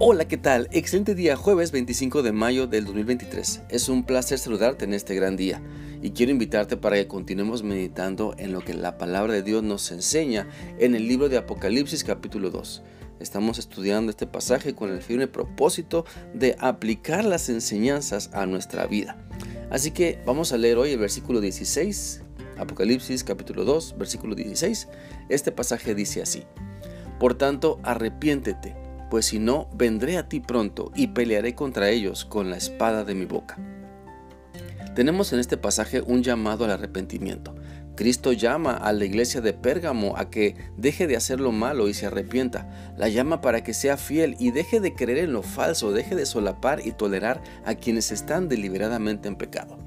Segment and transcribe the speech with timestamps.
[0.00, 0.68] Hola, ¿qué tal?
[0.70, 3.62] Excelente día, jueves 25 de mayo del 2023.
[3.68, 5.60] Es un placer saludarte en este gran día
[6.00, 9.90] y quiero invitarte para que continuemos meditando en lo que la palabra de Dios nos
[9.90, 10.46] enseña
[10.78, 12.84] en el libro de Apocalipsis capítulo 2.
[13.18, 19.16] Estamos estudiando este pasaje con el firme propósito de aplicar las enseñanzas a nuestra vida.
[19.68, 22.22] Así que vamos a leer hoy el versículo 16,
[22.56, 24.86] Apocalipsis capítulo 2, versículo 16.
[25.28, 26.44] Este pasaje dice así,
[27.18, 32.50] Por tanto, arrepiéntete pues si no, vendré a ti pronto y pelearé contra ellos con
[32.50, 33.58] la espada de mi boca.
[34.94, 37.54] Tenemos en este pasaje un llamado al arrepentimiento.
[37.94, 41.94] Cristo llama a la iglesia de Pérgamo a que deje de hacer lo malo y
[41.94, 42.94] se arrepienta.
[42.96, 46.26] La llama para que sea fiel y deje de creer en lo falso, deje de
[46.26, 49.78] solapar y tolerar a quienes están deliberadamente en pecado.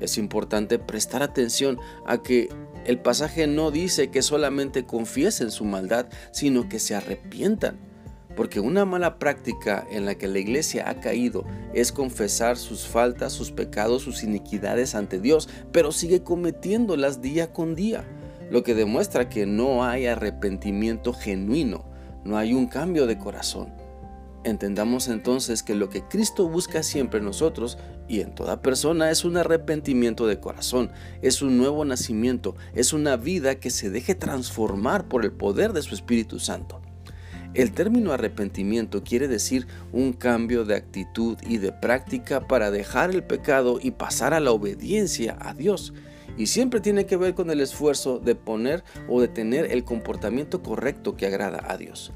[0.00, 2.48] Es importante prestar atención a que
[2.86, 7.93] el pasaje no dice que solamente confiesen su maldad, sino que se arrepientan.
[8.36, 13.32] Porque una mala práctica en la que la iglesia ha caído es confesar sus faltas,
[13.32, 18.04] sus pecados, sus iniquidades ante Dios, pero sigue cometiéndolas día con día,
[18.50, 21.84] lo que demuestra que no hay arrepentimiento genuino,
[22.24, 23.72] no hay un cambio de corazón.
[24.44, 29.24] Entendamos entonces que lo que Cristo busca siempre en nosotros y en toda persona es
[29.24, 30.90] un arrepentimiento de corazón,
[31.22, 35.80] es un nuevo nacimiento, es una vida que se deje transformar por el poder de
[35.80, 36.83] su Espíritu Santo.
[37.54, 43.22] El término arrepentimiento quiere decir un cambio de actitud y de práctica para dejar el
[43.22, 45.94] pecado y pasar a la obediencia a Dios.
[46.36, 50.64] Y siempre tiene que ver con el esfuerzo de poner o de tener el comportamiento
[50.64, 52.12] correcto que agrada a Dios.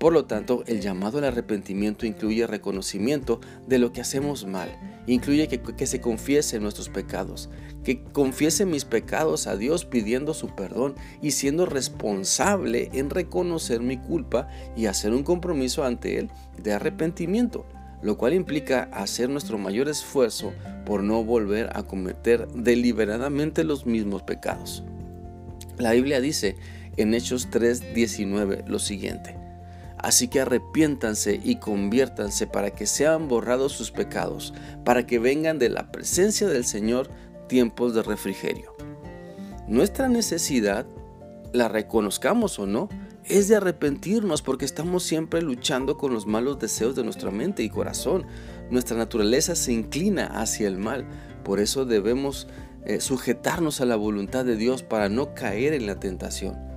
[0.00, 4.70] Por lo tanto, el llamado al arrepentimiento incluye reconocimiento de lo que hacemos mal,
[5.06, 7.50] incluye que, se confiese nuestros pecados,
[7.84, 13.98] que confiese mis pecados a Dios pidiendo su perdón y siendo responsable en reconocer mi
[13.98, 17.66] culpa y hacer un compromiso ante Él de arrepentimiento,
[18.00, 20.54] lo cual implica hacer nuestro mayor esfuerzo
[20.86, 24.82] por no volver a cometer deliberadamente los mismos pecados.
[25.76, 26.56] La Biblia dice
[26.96, 29.39] en Hechos 3:19 lo siguiente,
[30.02, 35.68] Así que arrepiéntanse y conviértanse para que sean borrados sus pecados, para que vengan de
[35.68, 37.10] la presencia del Señor
[37.48, 38.74] tiempos de refrigerio.
[39.68, 40.86] Nuestra necesidad,
[41.52, 42.88] la reconozcamos o no,
[43.24, 47.68] es de arrepentirnos porque estamos siempre luchando con los malos deseos de nuestra mente y
[47.68, 48.26] corazón.
[48.70, 51.06] Nuestra naturaleza se inclina hacia el mal,
[51.44, 52.48] por eso debemos
[52.86, 56.69] eh, sujetarnos a la voluntad de Dios para no caer en la tentación.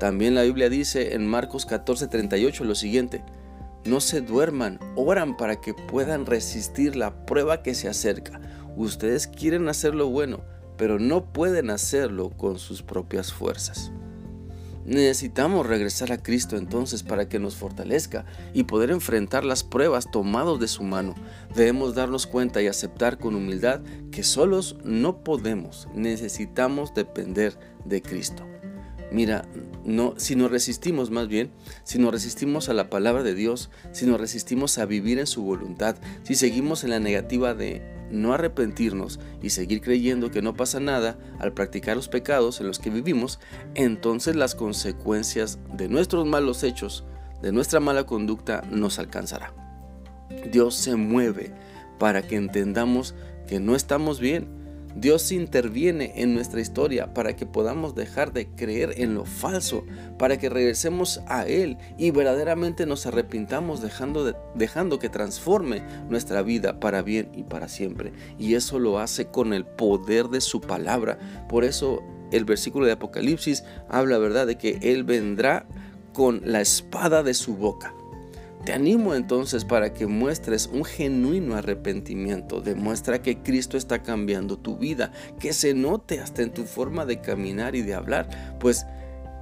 [0.00, 3.22] También la Biblia dice en Marcos 14:38 lo siguiente,
[3.84, 8.40] no se duerman, oran para que puedan resistir la prueba que se acerca.
[8.76, 10.40] Ustedes quieren hacer lo bueno,
[10.78, 13.92] pero no pueden hacerlo con sus propias fuerzas.
[14.86, 18.24] Necesitamos regresar a Cristo entonces para que nos fortalezca
[18.54, 21.14] y poder enfrentar las pruebas tomados de su mano.
[21.54, 28.46] Debemos darnos cuenta y aceptar con humildad que solos no podemos, necesitamos depender de Cristo.
[29.12, 29.44] Mira,
[29.84, 31.50] no, si nos resistimos más bien,
[31.82, 35.42] si nos resistimos a la palabra de Dios, si nos resistimos a vivir en su
[35.42, 40.80] voluntad, si seguimos en la negativa de no arrepentirnos y seguir creyendo que no pasa
[40.80, 43.40] nada al practicar los pecados en los que vivimos,
[43.74, 47.04] entonces las consecuencias de nuestros malos hechos,
[47.42, 49.54] de nuestra mala conducta, nos alcanzará.
[50.52, 51.52] Dios se mueve
[51.98, 53.14] para que entendamos
[53.48, 54.59] que no estamos bien
[54.94, 59.84] Dios interviene en nuestra historia para que podamos dejar de creer en lo falso,
[60.18, 66.80] para que regresemos a Él y verdaderamente nos arrepintamos dejando, dejando que transforme nuestra vida
[66.80, 68.12] para bien y para siempre.
[68.38, 71.18] Y eso lo hace con el poder de su palabra.
[71.48, 72.02] Por eso
[72.32, 75.66] el versículo de Apocalipsis habla, ¿verdad?, de que Él vendrá
[76.12, 77.94] con la espada de su boca.
[78.64, 82.60] Te animo entonces para que muestres un genuino arrepentimiento.
[82.60, 87.22] Demuestra que Cristo está cambiando tu vida, que se note hasta en tu forma de
[87.22, 88.58] caminar y de hablar.
[88.60, 88.84] Pues,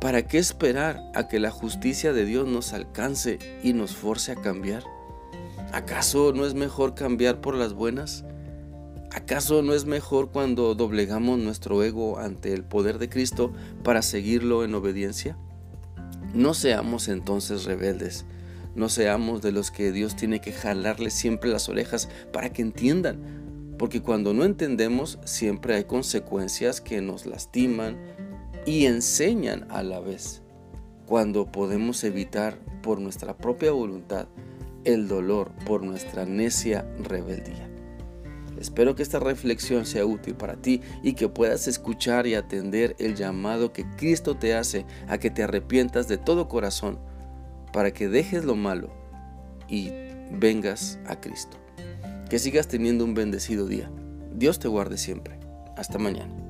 [0.00, 4.36] ¿para qué esperar a que la justicia de Dios nos alcance y nos force a
[4.36, 4.82] cambiar?
[5.72, 8.24] ¿Acaso no es mejor cambiar por las buenas?
[9.10, 13.52] ¿Acaso no es mejor cuando doblegamos nuestro ego ante el poder de Cristo
[13.82, 15.36] para seguirlo en obediencia?
[16.32, 18.24] No seamos entonces rebeldes
[18.74, 23.74] no seamos de los que Dios tiene que jalarle siempre las orejas para que entiendan.
[23.78, 27.98] Porque cuando no entendemos siempre hay consecuencias que nos lastiman
[28.64, 30.42] y enseñan a la vez.
[31.06, 34.28] Cuando podemos evitar por nuestra propia voluntad
[34.84, 37.68] el dolor por nuestra necia rebeldía.
[38.58, 43.16] Espero que esta reflexión sea útil para ti y que puedas escuchar y atender el
[43.16, 46.98] llamado que Cristo te hace a que te arrepientas de todo corazón
[47.72, 48.90] para que dejes lo malo
[49.68, 49.90] y
[50.30, 51.58] vengas a Cristo.
[52.28, 53.90] Que sigas teniendo un bendecido día.
[54.34, 55.38] Dios te guarde siempre.
[55.76, 56.41] Hasta mañana.